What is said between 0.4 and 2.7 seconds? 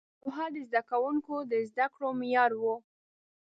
د زده کوونکو د زده کړې معیار و.